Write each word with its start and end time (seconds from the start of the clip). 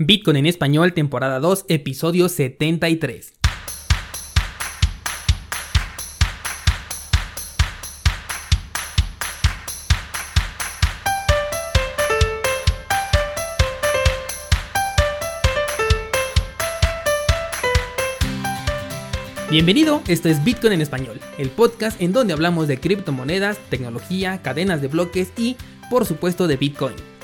Bitcoin 0.00 0.36
en 0.36 0.46
español, 0.46 0.92
temporada 0.92 1.40
2, 1.40 1.64
episodio 1.66 2.28
73. 2.28 3.32
Bienvenido, 19.50 20.00
esto 20.06 20.28
es 20.28 20.44
Bitcoin 20.44 20.74
en 20.74 20.80
español, 20.80 21.18
el 21.38 21.50
podcast 21.50 22.00
en 22.00 22.12
donde 22.12 22.34
hablamos 22.34 22.68
de 22.68 22.78
criptomonedas, 22.78 23.58
tecnología, 23.68 24.42
cadenas 24.42 24.80
de 24.80 24.86
bloques 24.86 25.32
y, 25.36 25.56
por 25.90 26.06
supuesto, 26.06 26.46
de 26.46 26.56
Bitcoin. 26.56 27.17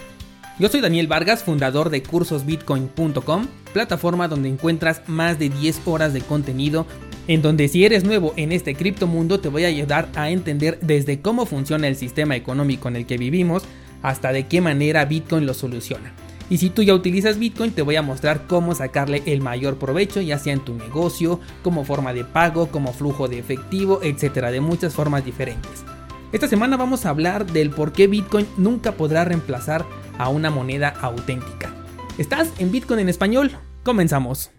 Yo 0.57 0.69
soy 0.69 0.81
Daniel 0.81 1.09
Vargas, 1.09 1.43
fundador 1.43 1.91
de 1.91 2.05
cursosbitcoin.com, 2.05 3.49
plataforma 3.73 4.29
donde 4.29 4.49
encuentras 4.49 5.03
más 5.09 5.37
de 5.37 5.49
10 5.49 5.81
horas 5.85 6.13
de 6.13 6.21
contenido, 6.21 6.87
en 7.27 7.43
donde 7.43 7.67
si 7.67 7.85
eres 7.85 8.05
nuevo 8.05 8.33
en 8.37 8.53
este 8.53 8.77
criptomundo 8.77 9.41
te 9.41 9.49
voy 9.49 9.65
a 9.65 9.69
ayudar 9.69 10.09
a 10.15 10.31
entender 10.31 10.79
desde 10.81 11.21
cómo 11.21 11.45
funciona 11.45 11.89
el 11.89 11.97
sistema 11.97 12.37
económico 12.37 12.87
en 12.87 12.95
el 12.95 13.05
que 13.05 13.19
vivimos 13.19 13.65
hasta 14.03 14.31
de 14.31 14.47
qué 14.47 14.61
manera 14.61 15.05
Bitcoin 15.07 15.45
lo 15.45 15.55
soluciona. 15.55 16.13
Y 16.49 16.59
si 16.59 16.71
tú 16.71 16.83
ya 16.83 16.95
utilizas 16.95 17.41
Bitcoin, 17.41 17.73
te 17.73 17.83
voy 17.83 17.97
a 17.97 18.03
mostrar 18.03 18.47
cómo 18.47 18.77
sacarle 18.77 19.25
el 19.27 19.41
mayor 19.41 19.79
provecho, 19.79 20.21
ya 20.21 20.39
sea 20.39 20.53
en 20.53 20.65
tu 20.65 20.75
negocio, 20.75 21.41
como 21.65 21.85
forma 21.85 22.13
de 22.13 22.25
pago, 22.25 22.69
como 22.69 22.93
flujo 22.93 23.27
de 23.27 23.41
efectivo, 23.41 24.01
etcétera, 24.05 24.53
de 24.53 24.61
muchas 24.61 24.95
formas 24.95 25.25
diferentes. 25.25 25.85
Esta 26.31 26.47
semana 26.47 26.77
vamos 26.77 27.07
a 27.07 27.11
hablar 27.11 27.45
del 27.47 27.71
por 27.71 27.93
qué 27.93 28.07
Bitcoin 28.07 28.47
nunca 28.57 28.93
podrá 28.93 29.25
reemplazar 29.25 29.85
a 30.19 30.29
una 30.29 30.51
moneda 30.51 30.89
auténtica. 31.01 31.75
¿Estás 32.19 32.53
en 32.59 32.71
Bitcoin 32.71 33.01
en 33.01 33.09
español? 33.09 33.51
Comenzamos. 33.83 34.51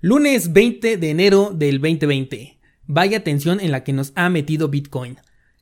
Lunes 0.00 0.52
20 0.52 0.96
de 0.96 1.10
enero 1.10 1.52
del 1.54 1.80
2020. 1.80 2.58
Vaya 2.86 3.24
tensión 3.24 3.60
en 3.60 3.70
la 3.70 3.84
que 3.84 3.92
nos 3.92 4.12
ha 4.16 4.28
metido 4.28 4.68
Bitcoin. 4.68 5.18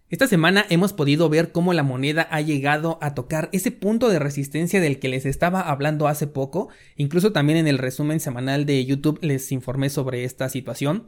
Esta 0.08 0.26
semana 0.26 0.66
hemos 0.70 0.92
podido 0.92 1.28
ver 1.28 1.52
cómo 1.52 1.72
la 1.72 1.84
moneda 1.84 2.26
ha 2.30 2.40
llegado 2.40 2.98
a 3.00 3.14
tocar 3.14 3.48
ese 3.52 3.70
punto 3.70 4.08
de 4.08 4.18
resistencia 4.18 4.80
del 4.80 4.98
que 4.98 5.08
les 5.08 5.24
estaba 5.24 5.60
hablando 5.60 6.08
hace 6.08 6.26
poco, 6.26 6.68
incluso 6.96 7.30
también 7.30 7.58
en 7.58 7.68
el 7.68 7.78
resumen 7.78 8.18
semanal 8.18 8.66
de 8.66 8.84
YouTube 8.84 9.20
les 9.22 9.52
informé 9.52 9.88
sobre 9.88 10.24
esta 10.24 10.48
situación, 10.48 11.06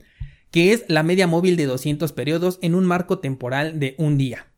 que 0.52 0.72
es 0.72 0.84
la 0.86 1.02
media 1.02 1.26
móvil 1.26 1.56
de 1.56 1.66
200 1.66 2.12
periodos 2.12 2.60
en 2.62 2.76
un 2.76 2.84
marco 2.84 3.18
temporal 3.18 3.80
de 3.80 3.96
un 3.98 4.18
día. 4.18 4.51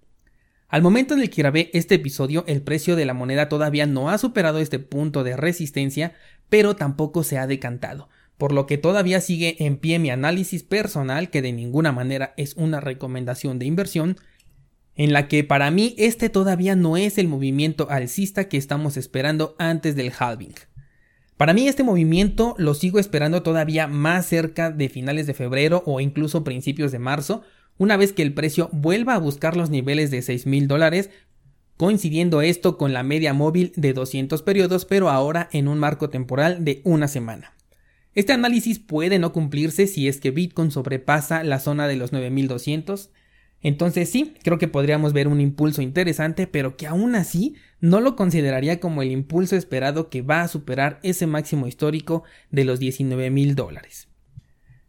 Al 0.74 0.82
momento 0.82 1.14
en 1.14 1.20
el 1.20 1.30
que 1.30 1.42
grabé 1.42 1.70
este 1.72 1.94
episodio, 1.94 2.42
el 2.48 2.60
precio 2.60 2.96
de 2.96 3.04
la 3.04 3.14
moneda 3.14 3.48
todavía 3.48 3.86
no 3.86 4.10
ha 4.10 4.18
superado 4.18 4.58
este 4.58 4.80
punto 4.80 5.22
de 5.22 5.36
resistencia, 5.36 6.14
pero 6.48 6.74
tampoco 6.74 7.22
se 7.22 7.38
ha 7.38 7.46
decantado, 7.46 8.08
por 8.38 8.50
lo 8.50 8.66
que 8.66 8.76
todavía 8.76 9.20
sigue 9.20 9.54
en 9.64 9.76
pie 9.76 10.00
mi 10.00 10.10
análisis 10.10 10.64
personal, 10.64 11.30
que 11.30 11.42
de 11.42 11.52
ninguna 11.52 11.92
manera 11.92 12.34
es 12.36 12.54
una 12.54 12.80
recomendación 12.80 13.60
de 13.60 13.66
inversión, 13.66 14.16
en 14.96 15.12
la 15.12 15.28
que 15.28 15.44
para 15.44 15.70
mí 15.70 15.94
este 15.96 16.28
todavía 16.28 16.74
no 16.74 16.96
es 16.96 17.18
el 17.18 17.28
movimiento 17.28 17.88
alcista 17.88 18.48
que 18.48 18.56
estamos 18.56 18.96
esperando 18.96 19.54
antes 19.60 19.94
del 19.94 20.12
halving. 20.18 20.56
Para 21.36 21.52
mí 21.52 21.68
este 21.68 21.84
movimiento 21.84 22.56
lo 22.58 22.74
sigo 22.74 22.98
esperando 22.98 23.44
todavía 23.44 23.86
más 23.86 24.26
cerca 24.26 24.72
de 24.72 24.88
finales 24.88 25.28
de 25.28 25.34
febrero 25.34 25.84
o 25.86 26.00
incluso 26.00 26.42
principios 26.42 26.90
de 26.90 26.98
marzo, 26.98 27.44
una 27.78 27.96
vez 27.96 28.12
que 28.12 28.22
el 28.22 28.34
precio 28.34 28.68
vuelva 28.72 29.14
a 29.14 29.18
buscar 29.18 29.56
los 29.56 29.70
niveles 29.70 30.10
de 30.10 30.22
6 30.22 30.46
mil 30.46 30.68
dólares, 30.68 31.10
coincidiendo 31.76 32.42
esto 32.42 32.78
con 32.78 32.92
la 32.92 33.02
media 33.02 33.34
móvil 33.34 33.72
de 33.76 33.92
200 33.92 34.42
periodos, 34.42 34.84
pero 34.84 35.10
ahora 35.10 35.48
en 35.52 35.68
un 35.68 35.78
marco 35.78 36.10
temporal 36.10 36.64
de 36.64 36.80
una 36.84 37.08
semana. 37.08 37.54
Este 38.14 38.32
análisis 38.32 38.78
puede 38.78 39.18
no 39.18 39.32
cumplirse 39.32 39.88
si 39.88 40.06
es 40.06 40.20
que 40.20 40.30
Bitcoin 40.30 40.70
sobrepasa 40.70 41.42
la 41.42 41.58
zona 41.58 41.88
de 41.88 41.96
los 41.96 42.12
9200. 42.12 43.10
Entonces 43.60 44.08
sí, 44.08 44.34
creo 44.44 44.58
que 44.58 44.68
podríamos 44.68 45.12
ver 45.12 45.26
un 45.26 45.40
impulso 45.40 45.82
interesante, 45.82 46.46
pero 46.46 46.76
que 46.76 46.86
aún 46.86 47.16
así 47.16 47.56
no 47.80 48.00
lo 48.00 48.14
consideraría 48.14 48.78
como 48.78 49.02
el 49.02 49.10
impulso 49.10 49.56
esperado 49.56 50.10
que 50.10 50.22
va 50.22 50.42
a 50.42 50.48
superar 50.48 51.00
ese 51.02 51.26
máximo 51.26 51.66
histórico 51.66 52.22
de 52.50 52.64
los 52.64 52.78
19 52.78 53.30
mil 53.30 53.56
dólares. 53.56 54.08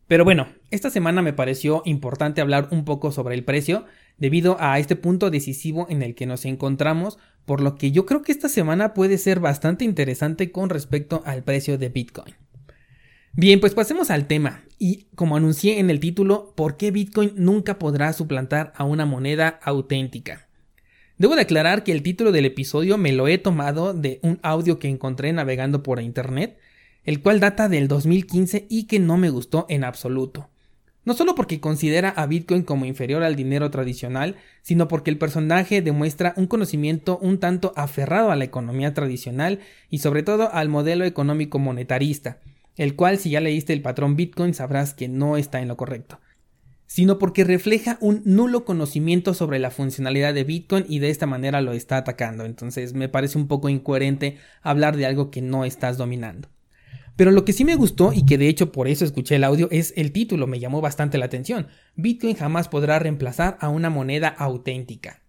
Pero 0.08 0.24
bueno, 0.24 0.48
esta 0.70 0.90
semana 0.90 1.22
me 1.22 1.34
pareció 1.34 1.82
importante 1.86 2.42
hablar 2.42 2.68
un 2.72 2.86
poco 2.86 3.12
sobre 3.12 3.36
el 3.36 3.44
precio 3.44 3.86
debido 4.18 4.58
a 4.60 4.78
este 4.78 4.96
punto 4.96 5.32
decisivo 5.32 5.88
en 5.90 6.04
el 6.04 6.14
que 6.14 6.28
nos 6.28 6.46
encontramos, 6.46 7.18
por 7.46 7.62
lo 7.62 7.76
que 7.76 7.92
yo 7.92 8.06
creo 8.06 8.22
que 8.22 8.32
esta 8.32 8.50
semana 8.50 8.94
puede 8.94 9.18
ser 9.18 9.40
bastante 9.40 9.84
interesante 9.84 10.52
con 10.52 10.70
respecto 10.70 11.24
al 11.26 11.44
precio 11.44 11.78
de 11.78 11.90
Bitcoin. 11.90 12.36
Bien, 13.34 13.60
pues 13.60 13.74
pasemos 13.74 14.12
al 14.12 14.28
tema 14.28 14.64
y 14.80 15.08
como 15.16 15.36
anuncié 15.36 15.80
en 15.80 15.90
el 15.90 16.00
título, 16.00 16.54
¿por 16.56 16.78
qué 16.78 16.92
Bitcoin 16.92 17.34
nunca 17.36 17.80
podrá 17.80 18.14
suplantar 18.14 18.74
a 18.78 18.86
una 18.86 19.06
moneda 19.06 19.60
auténtica? 19.64 20.48
Debo 21.18 21.36
de 21.36 21.42
aclarar 21.42 21.84
que 21.84 21.92
el 21.92 22.04
título 22.04 22.32
del 22.32 22.46
episodio 22.46 22.98
me 22.98 23.12
lo 23.12 23.28
he 23.28 23.38
tomado 23.38 23.94
de 23.94 24.20
un 24.22 24.40
audio 24.42 24.80
que 24.80 24.88
encontré 24.88 25.34
navegando 25.34 25.82
por 25.82 26.02
internet, 26.02 26.58
el 27.06 27.22
cual 27.22 27.40
data 27.40 27.70
del 27.70 27.88
2015 27.88 28.68
y 28.70 28.84
que 28.84 29.00
no 29.00 29.18
me 29.18 29.30
gustó 29.30 29.66
en 29.70 29.84
absoluto. 29.84 30.50
No 31.06 31.14
solo 31.14 31.36
porque 31.36 31.60
considera 31.60 32.10
a 32.10 32.26
Bitcoin 32.26 32.64
como 32.64 32.86
inferior 32.86 33.22
al 33.24 33.36
dinero 33.36 33.70
tradicional, 33.70 34.38
sino 34.64 34.88
porque 34.88 35.12
el 35.12 35.20
personaje 35.20 35.84
demuestra 35.84 36.34
un 36.36 36.48
conocimiento 36.48 37.20
un 37.20 37.40
tanto 37.40 37.74
aferrado 37.76 38.32
a 38.32 38.36
la 38.36 38.46
economía 38.46 38.94
tradicional 38.96 39.60
y 39.90 40.00
sobre 40.00 40.24
todo 40.24 40.52
al 40.52 40.68
modelo 40.68 41.06
económico 41.06 41.60
monetarista, 41.60 42.40
el 42.76 42.96
cual 42.96 43.20
si 43.20 43.30
ya 43.30 43.40
leíste 43.40 43.72
el 43.72 43.84
patrón 43.84 44.16
Bitcoin 44.16 44.56
sabrás 44.56 44.96
que 44.96 45.08
no 45.08 45.38
está 45.38 45.62
en 45.62 45.68
lo 45.68 45.78
correcto 45.78 46.20
sino 46.88 47.18
porque 47.18 47.44
refleja 47.44 47.98
un 48.00 48.22
nulo 48.26 48.64
conocimiento 48.64 49.34
sobre 49.34 49.60
la 49.60 49.72
funcionalidad 49.72 50.34
de 50.34 50.44
Bitcoin 50.44 50.86
y 50.88 51.00
de 51.00 51.10
esta 51.10 51.26
manera 51.26 51.62
lo 51.62 51.74
está 51.74 51.98
atacando. 51.98 52.46
Entonces 52.46 52.94
me 52.94 53.10
parece 53.10 53.38
un 53.38 53.48
poco 53.48 53.70
incoherente 53.70 54.38
hablar 54.62 54.96
de 54.96 55.06
algo 55.06 55.32
que 55.32 55.42
no 55.42 55.66
estás 55.66 55.98
dominando. 55.98 56.50
Pero 57.16 57.32
lo 57.32 57.46
que 57.46 57.54
sí 57.54 57.64
me 57.64 57.76
gustó 57.76 58.12
y 58.14 58.26
que 58.26 58.38
de 58.38 58.50
hecho 58.50 58.72
por 58.72 58.88
eso 58.88 59.06
escuché 59.06 59.36
el 59.36 59.44
audio 59.44 59.70
es 59.72 59.94
el 59.96 60.12
título, 60.12 60.48
me 60.48 60.60
llamó 60.60 60.82
bastante 60.82 61.18
la 61.18 61.26
atención. 61.26 61.68
Bitcoin 61.96 62.36
jamás 62.36 62.68
podrá 62.68 63.00
reemplazar 63.00 63.58
a 63.62 63.70
una 63.70 63.90
moneda 63.90 64.28
auténtica. 64.28 65.22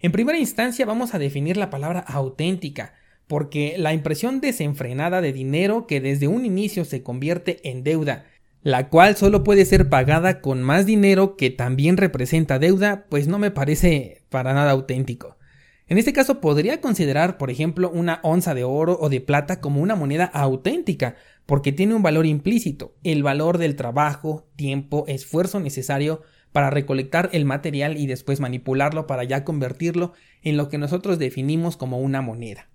En 0.00 0.12
primera 0.12 0.38
instancia 0.38 0.86
vamos 0.86 1.14
a 1.14 1.18
definir 1.18 1.56
la 1.56 1.70
palabra 1.70 2.00
auténtica, 2.00 2.94
porque 3.28 3.76
la 3.78 3.92
impresión 3.92 4.40
desenfrenada 4.40 5.20
de 5.20 5.32
dinero 5.32 5.86
que 5.86 6.00
desde 6.00 6.26
un 6.26 6.44
inicio 6.44 6.84
se 6.84 7.02
convierte 7.02 7.68
en 7.68 7.84
deuda, 7.84 8.24
la 8.62 8.88
cual 8.88 9.16
solo 9.16 9.44
puede 9.44 9.64
ser 9.66 9.88
pagada 9.88 10.40
con 10.40 10.62
más 10.62 10.84
dinero 10.84 11.36
que 11.36 11.50
también 11.50 11.96
representa 11.96 12.58
deuda, 12.58 13.06
pues 13.08 13.28
no 13.28 13.38
me 13.38 13.52
parece 13.52 14.22
para 14.30 14.52
nada 14.52 14.72
auténtico. 14.72 15.36
En 15.90 15.98
este 15.98 16.12
caso 16.12 16.40
podría 16.40 16.80
considerar, 16.80 17.36
por 17.36 17.50
ejemplo, 17.50 17.90
una 17.90 18.20
onza 18.22 18.54
de 18.54 18.62
oro 18.62 18.96
o 19.00 19.08
de 19.08 19.20
plata 19.20 19.60
como 19.60 19.82
una 19.82 19.96
moneda 19.96 20.24
auténtica, 20.24 21.16
porque 21.46 21.72
tiene 21.72 21.96
un 21.96 22.02
valor 22.04 22.26
implícito, 22.26 22.94
el 23.02 23.24
valor 23.24 23.58
del 23.58 23.74
trabajo, 23.74 24.48
tiempo, 24.54 25.04
esfuerzo 25.08 25.58
necesario 25.58 26.22
para 26.52 26.70
recolectar 26.70 27.28
el 27.32 27.44
material 27.44 27.96
y 27.96 28.06
después 28.06 28.38
manipularlo 28.38 29.08
para 29.08 29.24
ya 29.24 29.44
convertirlo 29.44 30.12
en 30.42 30.56
lo 30.56 30.68
que 30.68 30.78
nosotros 30.78 31.18
definimos 31.18 31.76
como 31.76 31.98
una 31.98 32.22
moneda. 32.22 32.68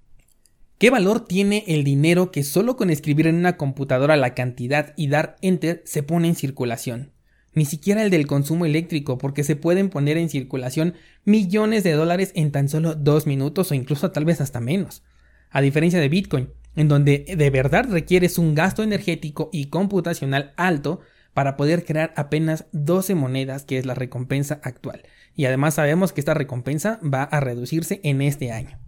¿Qué 0.77 0.89
valor 0.89 1.21
tiene 1.25 1.63
el 1.67 1.85
dinero 1.85 2.31
que 2.31 2.43
solo 2.43 2.75
con 2.75 2.89
escribir 2.89 3.27
en 3.27 3.35
una 3.35 3.55
computadora 3.55 4.17
la 4.17 4.33
cantidad 4.33 4.93
y 4.97 5.07
dar 5.07 5.37
enter 5.41 5.81
se 5.85 6.03
pone 6.03 6.27
en 6.27 6.35
circulación? 6.35 7.14
Ni 7.55 7.65
siquiera 7.65 8.03
el 8.03 8.11
del 8.11 8.27
consumo 8.27 8.65
eléctrico, 8.65 9.17
porque 9.17 9.43
se 9.43 9.55
pueden 9.55 9.89
poner 9.89 10.17
en 10.17 10.29
circulación 10.29 10.93
millones 11.23 11.83
de 11.83 11.93
dólares 11.93 12.31
en 12.35 12.51
tan 12.51 12.69
solo 12.69 12.95
dos 12.95 13.25
minutos 13.25 13.71
o 13.71 13.73
incluso 13.73 14.11
tal 14.11 14.25
vez 14.25 14.41
hasta 14.41 14.59
menos. 14.59 15.03
A 15.49 15.61
diferencia 15.61 15.99
de 15.99 16.09
Bitcoin, 16.09 16.49
en 16.75 16.87
donde 16.87 17.25
de 17.37 17.49
verdad 17.49 17.85
requieres 17.89 18.37
un 18.37 18.53
gasto 18.53 18.83
energético 18.83 19.49
y 19.51 19.67
computacional 19.67 20.53
alto 20.57 20.99
para 21.33 21.57
poder 21.57 21.85
crear 21.85 22.13
apenas 22.15 22.65
12 22.71 23.15
monedas, 23.15 23.63
que 23.63 23.77
es 23.77 23.85
la 23.85 23.93
recompensa 23.93 24.59
actual. 24.63 25.03
Y 25.35 25.45
además 25.45 25.73
sabemos 25.73 26.13
que 26.13 26.21
esta 26.21 26.33
recompensa 26.33 26.99
va 27.01 27.23
a 27.23 27.39
reducirse 27.39 27.99
en 28.03 28.21
este 28.21 28.51
año. 28.51 28.79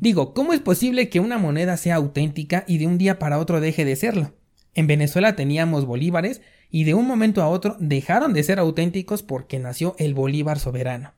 Digo, 0.00 0.34
¿cómo 0.34 0.52
es 0.52 0.60
posible 0.60 1.08
que 1.08 1.20
una 1.20 1.38
moneda 1.38 1.76
sea 1.76 1.96
auténtica 1.96 2.64
y 2.66 2.78
de 2.78 2.86
un 2.86 2.98
día 2.98 3.18
para 3.18 3.38
otro 3.38 3.60
deje 3.60 3.84
de 3.84 3.96
serlo? 3.96 4.34
En 4.74 4.86
Venezuela 4.86 5.34
teníamos 5.34 5.84
bolívares 5.84 6.40
y 6.70 6.84
de 6.84 6.94
un 6.94 7.06
momento 7.06 7.42
a 7.42 7.48
otro 7.48 7.76
dejaron 7.80 8.32
de 8.32 8.42
ser 8.42 8.58
auténticos 8.58 9.22
porque 9.22 9.58
nació 9.58 9.94
el 9.98 10.14
bolívar 10.14 10.58
soberano. 10.58 11.14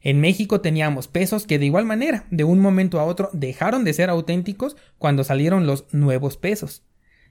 En 0.00 0.20
México 0.20 0.60
teníamos 0.60 1.08
pesos 1.08 1.46
que 1.46 1.58
de 1.58 1.66
igual 1.66 1.86
manera, 1.86 2.26
de 2.30 2.44
un 2.44 2.60
momento 2.60 3.00
a 3.00 3.04
otro, 3.04 3.30
dejaron 3.32 3.84
de 3.84 3.94
ser 3.94 4.10
auténticos 4.10 4.76
cuando 4.98 5.24
salieron 5.24 5.66
los 5.66 5.86
nuevos 5.92 6.36
pesos. 6.36 6.82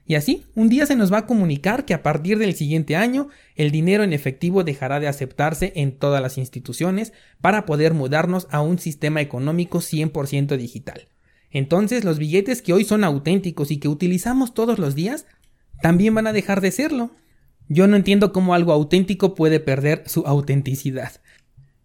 Y 0.06 0.16
así, 0.16 0.44
un 0.54 0.68
día 0.68 0.84
se 0.84 0.96
nos 0.96 1.12
va 1.12 1.18
a 1.18 1.26
comunicar 1.26 1.84
que 1.84 1.94
a 1.94 2.02
partir 2.02 2.38
del 2.38 2.54
siguiente 2.54 2.96
año, 2.96 3.28
el 3.54 3.70
dinero 3.70 4.02
en 4.02 4.12
efectivo 4.12 4.64
dejará 4.64 5.00
de 5.00 5.08
aceptarse 5.08 5.72
en 5.76 5.92
todas 5.92 6.20
las 6.20 6.36
instituciones 6.36 7.12
para 7.40 7.64
poder 7.64 7.94
mudarnos 7.94 8.46
a 8.50 8.60
un 8.60 8.78
sistema 8.78 9.20
económico 9.20 9.78
100% 9.78 10.56
digital 10.56 11.08
entonces 11.54 12.04
los 12.04 12.18
billetes 12.18 12.60
que 12.60 12.72
hoy 12.72 12.84
son 12.84 13.04
auténticos 13.04 13.70
y 13.70 13.78
que 13.78 13.88
utilizamos 13.88 14.52
todos 14.54 14.80
los 14.80 14.96
días 14.96 15.26
también 15.80 16.12
van 16.12 16.26
a 16.26 16.32
dejar 16.32 16.60
de 16.60 16.72
serlo. 16.72 17.12
Yo 17.68 17.86
no 17.86 17.96
entiendo 17.96 18.32
cómo 18.32 18.54
algo 18.54 18.72
auténtico 18.72 19.34
puede 19.34 19.60
perder 19.60 20.02
su 20.06 20.20
autenticidad. 20.26 21.12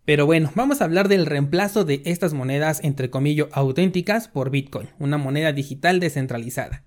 Pero 0.06 0.26
bueno, 0.26 0.52
vamos 0.56 0.82
a 0.82 0.86
hablar 0.86 1.08
del 1.08 1.26
reemplazo 1.26 1.86
de 1.86 2.02
estas 2.06 2.34
monedas 2.34 2.84
entre 2.84 3.10
comillas 3.10 3.48
auténticas 3.52 4.28
por 4.28 4.50
Bitcoin, 4.50 4.90
una 5.00 5.18
moneda 5.18 5.54
digital 5.54 6.00
descentralizada. 6.00 6.84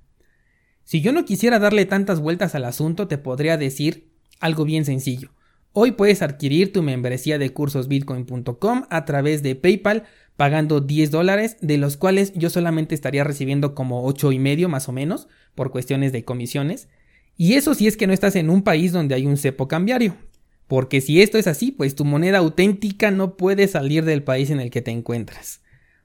Si 0.84 1.00
yo 1.00 1.12
no 1.12 1.24
quisiera 1.24 1.58
darle 1.58 1.86
tantas 1.86 2.20
vueltas 2.20 2.54
al 2.54 2.64
asunto, 2.64 3.08
te 3.08 3.18
podría 3.18 3.56
decir 3.56 4.10
algo 4.40 4.64
bien 4.64 4.84
sencillo. 4.84 5.30
Hoy 5.72 5.92
puedes 5.92 6.20
adquirir 6.20 6.72
tu 6.72 6.82
membresía 6.82 7.38
de 7.38 7.50
cursosbitcoin.com 7.50 8.82
a 8.90 9.04
través 9.04 9.42
de 9.42 9.54
PayPal 9.54 10.04
pagando 10.36 10.80
10 10.80 11.10
dólares, 11.10 11.56
de 11.60 11.78
los 11.78 11.96
cuales 11.96 12.32
yo 12.34 12.50
solamente 12.50 12.94
estaría 12.94 13.24
recibiendo 13.24 13.74
como 13.74 14.04
8 14.04 14.32
y 14.32 14.38
medio 14.38 14.68
más 14.68 14.88
o 14.88 14.92
menos 14.92 15.28
por 15.54 15.70
cuestiones 15.70 16.12
de 16.12 16.24
comisiones. 16.24 16.88
Y 17.36 17.54
eso 17.54 17.74
si 17.74 17.86
es 17.86 17.96
que 17.96 18.06
no 18.06 18.12
estás 18.12 18.36
en 18.36 18.50
un 18.50 18.62
país 18.62 18.92
donde 18.92 19.14
hay 19.14 19.26
un 19.26 19.36
cepo 19.36 19.68
cambiario. 19.68 20.16
Porque 20.66 21.00
si 21.00 21.20
esto 21.20 21.38
es 21.38 21.46
así, 21.46 21.70
pues 21.70 21.94
tu 21.94 22.04
moneda 22.04 22.38
auténtica 22.38 23.10
no 23.10 23.36
puede 23.36 23.68
salir 23.68 24.04
del 24.04 24.22
país 24.22 24.50
en 24.50 24.60
el 24.60 24.70
que 24.70 24.82
te 24.82 24.90
encuentras. 24.90 25.60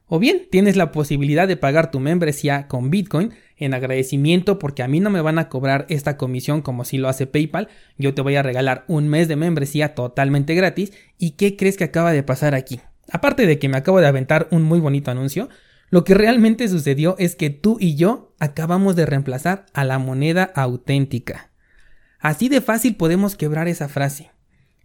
O 0.07 0.19
bien 0.19 0.47
tienes 0.50 0.77
la 0.77 0.91
posibilidad 0.94 1.47
de 1.47 1.57
pagar 1.57 1.91
tu 1.91 2.00
membresía 2.00 2.68
con 2.68 2.89
Bitcoin 2.89 3.33
en 3.57 3.74
agradecimiento 3.74 4.57
porque 4.57 4.81
a 4.81 4.88
mí 4.88 5.01
no 5.01 5.09
me 5.09 5.21
van 5.21 5.38
a 5.38 5.50
cobrar 5.50 5.85
esta 5.89 6.15
comisión 6.15 6.62
como 6.62 6.85
si 6.85 6.97
lo 6.97 7.09
hace 7.09 7.27
PayPal. 7.27 7.68
Yo 7.97 8.13
te 8.13 8.21
voy 8.21 8.35
a 8.35 8.44
regalar 8.44 8.85
un 8.88 9.09
mes 9.09 9.27
de 9.27 9.35
membresía 9.35 9.95
totalmente 9.95 10.56
gratis. 10.56 10.94
¿Y 11.18 11.31
qué 11.31 11.57
crees 11.57 11.75
que 11.75 11.83
acaba 11.83 12.13
de 12.13 12.24
pasar 12.24 12.56
aquí? 12.56 12.79
Aparte 13.12 13.45
de 13.45 13.59
que 13.59 13.68
me 13.68 13.77
acabo 13.77 14.00
de 14.00 14.07
aventar 14.07 14.47
un 14.51 14.63
muy 14.63 14.79
bonito 14.79 15.12
anuncio, 15.12 15.50
lo 15.89 16.04
que 16.04 16.13
realmente 16.13 16.68
sucedió 16.68 17.16
es 17.18 17.36
que 17.36 17.50
tú 17.50 17.78
y 17.80 17.95
yo 17.95 18.34
acabamos 18.39 18.95
de 18.95 19.06
reemplazar 19.06 19.66
a 19.74 19.84
la 19.84 20.00
moneda 20.00 20.44
auténtica. 20.44 21.51
Así 22.19 22.50
de 22.50 22.62
fácil 22.62 22.95
podemos 22.95 23.36
quebrar 23.36 23.68
esa 23.68 23.88
frase. 23.88 24.31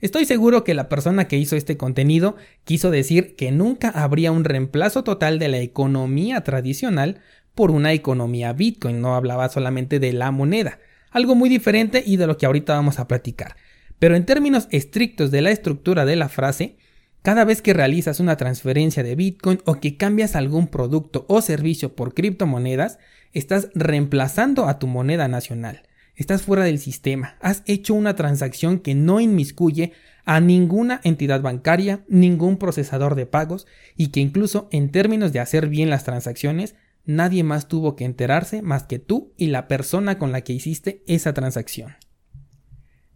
Estoy 0.01 0.25
seguro 0.25 0.65
que 0.65 0.75
la 0.75 0.89
persona 0.89 1.29
que 1.29 1.39
hizo 1.39 1.57
este 1.57 1.77
contenido 1.77 2.37
quiso 2.65 2.91
decir 2.91 3.37
que 3.37 3.53
nunca 3.53 3.89
habría 3.89 4.33
un 4.33 4.45
reemplazo 4.45 5.05
total 5.05 5.39
de 5.39 5.49
la 5.49 5.59
economía 5.59 6.43
tradicional 6.43 7.21
por 7.55 7.71
una 7.71 7.93
economía 7.93 8.53
Bitcoin, 8.53 9.01
no 9.01 9.15
hablaba 9.15 9.49
solamente 9.49 10.01
de 10.01 10.13
la 10.13 10.31
moneda, 10.31 10.79
algo 11.11 11.35
muy 11.35 11.49
diferente 11.49 12.03
y 12.05 12.17
de 12.17 12.27
lo 12.27 12.37
que 12.37 12.47
ahorita 12.47 12.75
vamos 12.75 12.99
a 12.99 13.07
platicar. 13.07 13.57
Pero 13.99 14.17
en 14.17 14.25
términos 14.25 14.69
estrictos 14.71 15.31
de 15.31 15.43
la 15.43 15.51
estructura 15.51 16.05
de 16.05 16.17
la 16.17 16.29
frase, 16.29 16.77
cada 17.23 17.45
vez 17.45 17.63
que 17.63 17.73
realizas 17.73 18.19
una 18.19 18.37
transferencia 18.37 19.05
de 19.05 19.15
Bitcoin 19.15 19.61
o 19.65 19.77
que 19.77 19.97
cambias 19.97 20.35
algún 20.35 20.67
producto 20.67 21.25
o 21.29 21.41
servicio 21.41 21.95
por 21.95 22.15
criptomonedas, 22.15 22.99
estás 23.33 23.71
reemplazando 23.75 24.67
a 24.67 24.81
tu 24.81 24.89
moneda 24.89 25.29
nacional. 25.29 25.83
Estás 26.17 26.43
fuera 26.43 26.65
del 26.65 26.79
sistema. 26.79 27.37
Has 27.41 27.63
hecho 27.67 27.95
una 27.95 28.17
transacción 28.17 28.81
que 28.81 28.95
no 28.95 29.21
inmiscuye 29.21 29.93
a 30.25 30.41
ninguna 30.41 31.01
entidad 31.05 31.41
bancaria, 31.41 32.05
ningún 32.09 32.59
procesador 32.59 33.15
de 33.15 33.27
pagos 33.27 33.67
y 33.97 34.09
que 34.09 34.21
incluso 34.21 34.69
en 34.73 34.91
términos 34.91 35.33
de 35.33 35.41
hacer 35.41 35.69
bien 35.69 35.91
las 35.91 36.05
transacciones, 36.05 36.75
nadie 37.05 37.45
más 37.45 37.69
tuvo 37.69 37.97
que 37.97 38.05
enterarse 38.05 38.63
más 38.63 38.85
que 38.85 38.99
tú 38.99 39.33
y 39.37 39.47
la 39.47 39.69
persona 39.69 40.19
con 40.19 40.33
la 40.33 40.43
que 40.43 40.53
hiciste 40.53 41.03
esa 41.07 41.33
transacción. 41.33 41.95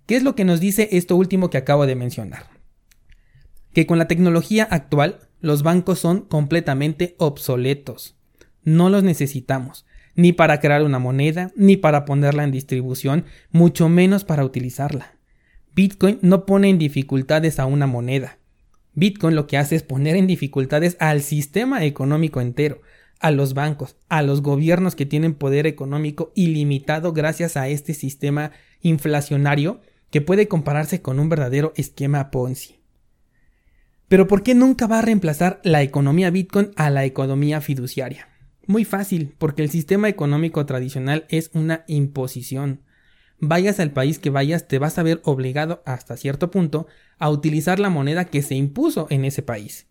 ¿Qué 0.07 0.17
es 0.17 0.23
lo 0.23 0.37
que 0.37 0.45
nos 0.45 0.61
dice 0.61 0.89
esto 0.93 1.17
último 1.17 1.51
que 1.51 1.59
acabo 1.59 1.87
de 1.87 1.97
mencionar? 1.97 2.56
Que 3.77 3.85
con 3.85 3.99
la 3.99 4.09
tecnología 4.09 4.65
actual 4.65 5.19
los 5.43 5.63
bancos 5.63 5.99
son 5.99 6.23
completamente 6.23 7.15
obsoletos. 7.19 8.17
No 8.65 8.89
los 8.89 9.03
necesitamos, 9.03 9.85
ni 10.15 10.33
para 10.33 10.61
crear 10.61 10.83
una 10.83 10.99
moneda, 10.99 11.53
ni 11.57 11.77
para 11.77 12.07
ponerla 12.07 12.45
en 12.45 12.53
distribución, 12.53 13.27
mucho 13.51 13.91
menos 13.91 14.25
para 14.25 14.47
utilizarla. 14.47 15.19
Bitcoin 15.75 16.19
no 16.23 16.47
pone 16.47 16.71
en 16.71 16.79
dificultades 16.79 17.59
a 17.59 17.67
una 17.67 17.87
moneda. 17.87 18.39
Bitcoin 18.95 19.35
lo 19.35 19.47
que 19.47 19.59
hace 19.59 19.77
es 19.77 19.83
poner 19.83 20.17
en 20.17 20.27
dificultades 20.27 20.97
al 20.99 21.21
sistema 21.21 21.85
económico 21.85 22.41
entero, 22.41 22.81
a 23.21 23.31
los 23.31 23.53
bancos, 23.53 23.97
a 24.09 24.23
los 24.23 24.41
gobiernos 24.41 24.95
que 24.97 25.05
tienen 25.05 25.35
poder 25.35 25.67
económico 25.67 26.33
ilimitado 26.35 27.13
gracias 27.13 27.59
a 27.59 27.69
este 27.69 27.93
sistema 27.93 28.53
inflacionario 28.81 29.83
que 30.11 30.23
puede 30.23 30.49
compararse 30.49 31.03
con 31.03 31.21
un 31.21 31.29
verdadero 31.29 31.75
esquema 31.77 32.31
Ponzi. 32.31 32.76
Pero 34.09 34.29
¿por 34.29 34.43
qué 34.43 34.55
nunca 34.55 34.87
va 34.87 35.01
a 35.01 35.03
reemplazar 35.03 35.61
la 35.65 35.83
economía 35.83 36.31
Bitcoin 36.31 36.71
a 36.77 36.91
la 36.91 37.05
economía 37.05 37.61
fiduciaria? 37.61 38.29
Muy 38.67 38.85
fácil, 38.85 39.35
porque 39.39 39.63
el 39.63 39.71
sistema 39.71 40.09
económico 40.09 40.65
tradicional 40.65 41.27
es 41.29 41.51
una 41.55 41.85
imposición. 41.89 42.83
Vayas 43.39 43.81
al 43.81 43.93
país 43.93 44.19
que 44.19 44.31
vayas, 44.31 44.69
te 44.69 44.79
vas 44.79 44.99
a 44.99 45.03
ver 45.03 45.21
obligado 45.25 45.83
hasta 45.87 46.17
cierto 46.17 46.51
punto 46.51 46.87
a 47.19 47.31
utilizar 47.31 47.81
la 47.81 47.91
moneda 47.91 48.27
que 48.27 48.43
se 48.43 48.55
impuso 48.55 49.09
en 49.11 49.25
ese 49.25 49.43
país. 49.43 49.87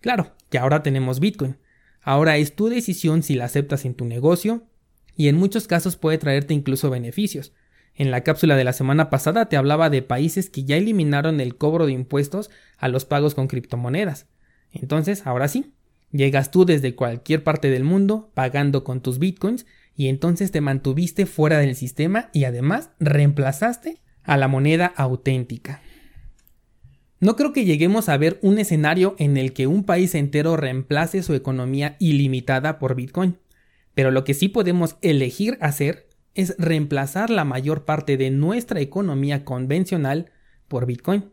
Claro, 0.00 0.34
que 0.50 0.58
ahora 0.58 0.82
tenemos 0.82 1.20
Bitcoin. 1.20 1.58
Ahora 2.00 2.38
es 2.38 2.56
tu 2.56 2.68
decisión 2.68 3.22
si 3.22 3.34
la 3.34 3.44
aceptas 3.44 3.84
en 3.84 3.94
tu 3.94 4.04
negocio 4.04 4.66
y 5.14 5.28
en 5.28 5.36
muchos 5.36 5.68
casos 5.68 5.96
puede 5.96 6.18
traerte 6.18 6.54
incluso 6.54 6.90
beneficios, 6.90 7.52
en 7.94 8.10
la 8.10 8.22
cápsula 8.22 8.56
de 8.56 8.64
la 8.64 8.72
semana 8.72 9.10
pasada 9.10 9.48
te 9.48 9.56
hablaba 9.56 9.90
de 9.90 10.02
países 10.02 10.48
que 10.48 10.64
ya 10.64 10.76
eliminaron 10.76 11.40
el 11.40 11.56
cobro 11.56 11.86
de 11.86 11.92
impuestos 11.92 12.50
a 12.78 12.88
los 12.88 13.04
pagos 13.04 13.34
con 13.34 13.48
criptomonedas. 13.48 14.26
Entonces, 14.72 15.26
ahora 15.26 15.48
sí, 15.48 15.74
llegas 16.10 16.50
tú 16.50 16.64
desde 16.64 16.94
cualquier 16.94 17.44
parte 17.44 17.70
del 17.70 17.84
mundo 17.84 18.30
pagando 18.34 18.84
con 18.84 19.00
tus 19.02 19.18
bitcoins 19.18 19.66
y 19.94 20.08
entonces 20.08 20.50
te 20.50 20.60
mantuviste 20.60 21.26
fuera 21.26 21.58
del 21.58 21.76
sistema 21.76 22.30
y 22.32 22.44
además 22.44 22.90
reemplazaste 22.98 24.00
a 24.22 24.36
la 24.36 24.48
moneda 24.48 24.86
auténtica. 24.96 25.82
No 27.20 27.36
creo 27.36 27.52
que 27.52 27.64
lleguemos 27.64 28.08
a 28.08 28.16
ver 28.16 28.38
un 28.42 28.58
escenario 28.58 29.14
en 29.18 29.36
el 29.36 29.52
que 29.52 29.66
un 29.66 29.84
país 29.84 30.14
entero 30.14 30.56
reemplace 30.56 31.22
su 31.22 31.34
economía 31.34 31.96
ilimitada 32.00 32.78
por 32.78 32.96
Bitcoin, 32.96 33.38
pero 33.94 34.10
lo 34.10 34.24
que 34.24 34.34
sí 34.34 34.48
podemos 34.48 34.96
elegir 35.02 35.56
hacer 35.60 36.08
es 36.34 36.54
reemplazar 36.58 37.30
la 37.30 37.44
mayor 37.44 37.84
parte 37.84 38.16
de 38.16 38.30
nuestra 38.30 38.80
economía 38.80 39.44
convencional 39.44 40.30
por 40.68 40.86
Bitcoin. 40.86 41.30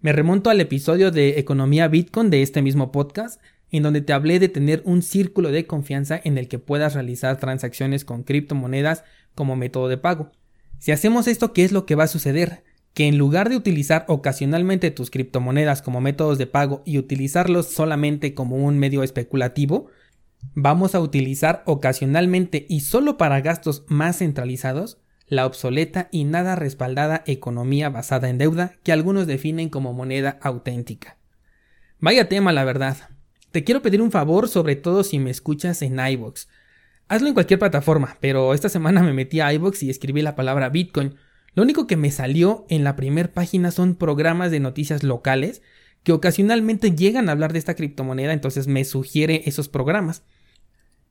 Me 0.00 0.12
remonto 0.12 0.50
al 0.50 0.60
episodio 0.60 1.10
de 1.10 1.40
Economía 1.40 1.88
Bitcoin 1.88 2.30
de 2.30 2.42
este 2.42 2.62
mismo 2.62 2.92
podcast, 2.92 3.40
en 3.70 3.82
donde 3.82 4.00
te 4.00 4.12
hablé 4.12 4.38
de 4.38 4.48
tener 4.48 4.82
un 4.84 5.02
círculo 5.02 5.50
de 5.50 5.66
confianza 5.66 6.20
en 6.22 6.38
el 6.38 6.48
que 6.48 6.58
puedas 6.58 6.94
realizar 6.94 7.38
transacciones 7.38 8.04
con 8.04 8.22
criptomonedas 8.22 9.04
como 9.34 9.56
método 9.56 9.88
de 9.88 9.98
pago. 9.98 10.30
Si 10.78 10.92
hacemos 10.92 11.26
esto, 11.26 11.52
¿qué 11.52 11.64
es 11.64 11.72
lo 11.72 11.84
que 11.84 11.96
va 11.96 12.04
a 12.04 12.08
suceder? 12.08 12.62
Que 12.94 13.08
en 13.08 13.18
lugar 13.18 13.48
de 13.48 13.56
utilizar 13.56 14.04
ocasionalmente 14.08 14.90
tus 14.92 15.10
criptomonedas 15.10 15.82
como 15.82 16.00
métodos 16.00 16.38
de 16.38 16.46
pago 16.46 16.82
y 16.84 16.98
utilizarlos 16.98 17.66
solamente 17.66 18.34
como 18.34 18.56
un 18.56 18.78
medio 18.78 19.02
especulativo, 19.02 19.88
Vamos 20.54 20.94
a 20.94 21.00
utilizar 21.00 21.62
ocasionalmente 21.66 22.66
y 22.68 22.80
solo 22.80 23.16
para 23.16 23.40
gastos 23.40 23.84
más 23.88 24.18
centralizados 24.18 24.98
la 25.28 25.46
obsoleta 25.46 26.08
y 26.10 26.24
nada 26.24 26.56
respaldada 26.56 27.22
economía 27.26 27.90
basada 27.90 28.28
en 28.30 28.38
deuda 28.38 28.72
que 28.82 28.92
algunos 28.92 29.26
definen 29.26 29.68
como 29.68 29.92
moneda 29.92 30.38
auténtica. 30.42 31.18
Vaya 32.00 32.28
tema, 32.28 32.52
la 32.52 32.64
verdad. 32.64 32.96
Te 33.50 33.64
quiero 33.64 33.82
pedir 33.82 34.00
un 34.00 34.10
favor, 34.10 34.48
sobre 34.48 34.76
todo 34.76 35.04
si 35.04 35.18
me 35.18 35.30
escuchas 35.30 35.82
en 35.82 35.98
iVoox. 35.98 36.46
Hazlo 37.08 37.28
en 37.28 37.34
cualquier 37.34 37.58
plataforma, 37.58 38.16
pero 38.20 38.54
esta 38.54 38.68
semana 38.68 39.02
me 39.02 39.12
metí 39.12 39.40
a 39.40 39.52
iVoox 39.52 39.82
y 39.82 39.90
escribí 39.90 40.22
la 40.22 40.36
palabra 40.36 40.68
Bitcoin. 40.68 41.16
Lo 41.54 41.62
único 41.62 41.86
que 41.86 41.96
me 41.96 42.10
salió 42.10 42.66
en 42.68 42.84
la 42.84 42.96
primera 42.96 43.32
página 43.32 43.70
son 43.70 43.96
programas 43.96 44.50
de 44.50 44.60
noticias 44.60 45.02
locales 45.02 45.62
que 46.02 46.12
ocasionalmente 46.12 46.92
llegan 46.92 47.28
a 47.28 47.32
hablar 47.32 47.52
de 47.52 47.58
esta 47.58 47.74
criptomoneda, 47.74 48.32
entonces 48.32 48.66
me 48.66 48.84
sugiere 48.84 49.42
esos 49.46 49.68
programas. 49.68 50.22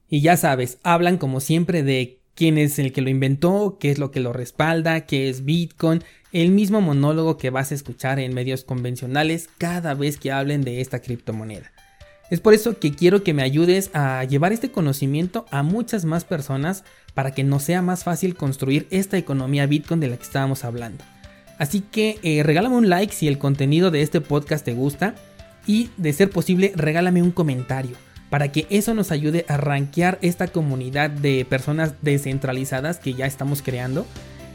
Y 0.10 0.22
ya 0.22 0.38
sabes, 0.38 0.80
hablan 0.84 1.18
como 1.18 1.40
siempre 1.40 1.84
de 1.84 2.22
quién 2.34 2.58
es 2.58 2.80
el 2.80 2.94
que 2.94 3.02
lo 3.02 3.10
inventó, 3.10 3.78
qué 3.80 3.92
es 3.92 3.98
lo 3.98 4.12
que 4.12 4.20
lo 4.20 4.32
respalda, 4.32 5.06
qué 5.06 5.30
es 5.30 5.44
Bitcoin, 5.44 6.04
el 6.32 6.52
mismo 6.52 6.82
monólogo 6.82 7.38
que 7.38 7.50
vas 7.50 7.72
a 7.72 7.76
escuchar 7.76 8.20
en 8.20 8.34
medios 8.34 8.64
convencionales 8.64 9.50
cada 9.58 9.94
vez 9.96 10.18
que 10.18 10.32
hablen 10.32 10.62
de 10.62 10.82
esta 10.82 11.00
criptomoneda. 11.00 11.72
Es 12.30 12.42
por 12.42 12.54
eso 12.54 12.78
que 12.78 12.92
quiero 12.92 13.24
que 13.24 13.34
me 13.34 13.42
ayudes 13.42 13.90
a 13.94 14.24
llevar 14.26 14.52
este 14.52 14.70
conocimiento 14.70 15.46
a 15.50 15.64
muchas 15.64 16.06
más 16.06 16.26
personas 16.26 16.84
para 17.14 17.32
que 17.32 17.44
nos 17.44 17.64
sea 17.64 17.82
más 17.82 18.04
fácil 18.04 18.36
construir 18.36 18.86
esta 18.92 19.18
economía 19.18 19.66
Bitcoin 19.66 20.00
de 20.00 20.10
la 20.10 20.18
que 20.18 20.24
estábamos 20.24 20.66
hablando. 20.66 21.04
Así 21.58 21.82
que 21.82 22.20
eh, 22.24 22.44
regálame 22.44 22.76
un 22.76 22.90
like 22.90 23.14
si 23.14 23.28
el 23.28 23.38
contenido 23.38 23.92
de 23.92 24.02
este 24.02 24.22
podcast 24.22 24.64
te 24.64 24.74
gusta 24.74 25.16
y 25.66 25.90
de 25.98 26.14
ser 26.14 26.30
posible 26.30 26.72
regálame 26.76 27.22
un 27.22 27.32
comentario 27.32 27.98
para 28.30 28.52
que 28.52 28.68
eso 28.70 28.94
nos 28.94 29.12
ayude 29.12 29.46
a 29.48 29.58
rankear 29.58 30.20
esta 30.22 30.48
comunidad 30.48 31.10
de 31.10 31.46
personas 31.46 31.94
descentralizadas 32.02 33.00
que 33.00 33.14
ya 33.14 33.26
estamos 33.26 33.62
creando 33.62 34.06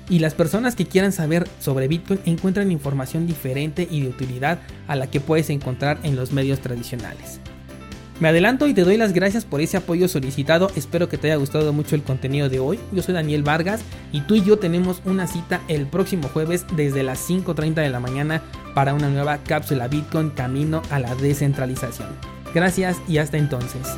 y 0.09 0.19
las 0.19 0.35
personas 0.35 0.75
que 0.75 0.87
quieran 0.87 1.13
saber 1.13 1.49
sobre 1.61 1.89
Bitcoin 1.89 2.21
encuentran 2.27 2.73
información 2.73 3.27
diferente 3.27 3.87
y 3.91 4.03
de 4.03 4.09
utilidad 4.09 4.59
a 4.89 4.97
la 4.97 5.09
que 5.09 5.21
puedes 5.21 5.49
encontrar 5.49 5.99
en 6.03 6.17
los 6.17 6.33
medios 6.33 6.61
tradicionales. 6.61 7.41
Me 8.23 8.29
adelanto 8.29 8.69
y 8.69 8.73
te 8.73 8.85
doy 8.85 8.97
las 8.97 9.15
gracias 9.15 9.45
por 9.45 9.61
ese 9.61 9.77
apoyo 9.77 10.07
solicitado. 10.07 10.71
Espero 10.77 11.09
que 11.09 11.19
te 11.19 11.27
haya 11.27 11.41
gustado 11.41 11.73
mucho 11.73 11.97
el 11.97 12.05
contenido 12.05 12.49
de 12.49 12.61
hoy. 12.61 12.79
Yo 12.93 13.03
soy 13.03 13.15
Daniel 13.15 13.43
Vargas 13.43 13.81
y 14.13 14.21
tú 14.21 14.37
y 14.37 14.45
yo 14.45 14.61
tenemos 14.61 15.03
una 15.05 15.27
cita 15.27 15.61
el 15.67 15.87
próximo 15.87 16.29
jueves 16.29 16.65
desde 16.77 17.03
las 17.03 17.29
5.30 17.29 17.75
de 17.75 17.91
la 17.91 17.99
mañana 17.99 18.41
para 18.77 18.95
una 18.95 19.09
nueva 19.09 19.39
cápsula 19.39 19.89
Bitcoin 19.89 20.31
camino 20.31 20.83
a 20.93 21.01
la 21.01 21.17
descentralización. 21.17 22.11
Gracias 22.55 22.97
y 23.09 23.19
hasta 23.19 23.39
entonces. 23.39 23.89